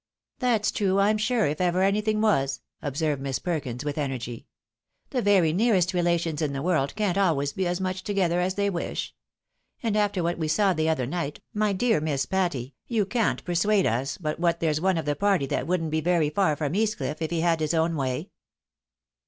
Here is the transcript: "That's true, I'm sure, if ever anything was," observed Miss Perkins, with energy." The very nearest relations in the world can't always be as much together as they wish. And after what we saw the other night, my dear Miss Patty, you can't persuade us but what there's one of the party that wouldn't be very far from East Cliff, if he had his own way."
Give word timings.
"That's 0.39 0.71
true, 0.71 0.97
I'm 0.99 1.19
sure, 1.19 1.45
if 1.45 1.61
ever 1.61 1.83
anything 1.83 2.21
was," 2.21 2.61
observed 2.81 3.21
Miss 3.21 3.37
Perkins, 3.37 3.85
with 3.85 3.99
energy." 3.99 4.47
The 5.11 5.21
very 5.21 5.53
nearest 5.53 5.93
relations 5.93 6.41
in 6.41 6.53
the 6.53 6.63
world 6.63 6.95
can't 6.95 7.19
always 7.19 7.53
be 7.53 7.67
as 7.67 7.79
much 7.79 8.03
together 8.03 8.39
as 8.39 8.55
they 8.55 8.67
wish. 8.67 9.13
And 9.83 9.95
after 9.95 10.23
what 10.23 10.39
we 10.39 10.47
saw 10.47 10.73
the 10.73 10.89
other 10.89 11.05
night, 11.05 11.39
my 11.53 11.71
dear 11.71 12.01
Miss 12.01 12.25
Patty, 12.25 12.73
you 12.87 13.05
can't 13.05 13.45
persuade 13.45 13.85
us 13.85 14.17
but 14.17 14.39
what 14.39 14.59
there's 14.59 14.81
one 14.81 14.97
of 14.97 15.05
the 15.05 15.15
party 15.15 15.45
that 15.45 15.67
wouldn't 15.67 15.91
be 15.91 16.01
very 16.01 16.31
far 16.31 16.55
from 16.55 16.73
East 16.73 16.97
Cliff, 16.97 17.21
if 17.21 17.29
he 17.29 17.41
had 17.41 17.59
his 17.59 17.75
own 17.75 17.95
way." 17.95 18.31